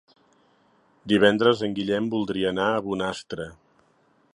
[1.13, 3.51] Divendres en Guillem voldria anar a Bonastre.